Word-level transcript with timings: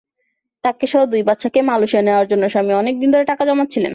তাঁকেসহ 0.63 1.01
দুই 1.05 1.21
বাচ্চাকে 1.23 1.59
মালয়েশিয়া 1.61 2.03
নেওয়ার 2.03 2.27
জন্য 2.27 2.43
স্বামী 2.49 2.73
অনেক 2.73 2.95
দিন 3.01 3.09
ধরে 3.13 3.25
টাকা 3.25 3.43
জমাচ্ছিলেন। 3.45 3.89